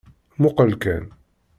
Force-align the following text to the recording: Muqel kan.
Muqel 0.41 0.71
kan. 0.83 1.03